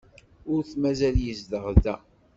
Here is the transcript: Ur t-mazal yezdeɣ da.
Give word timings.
Ur 0.51 0.59
t-mazal 0.69 1.15
yezdeɣ 1.25 1.65
da. 1.83 1.95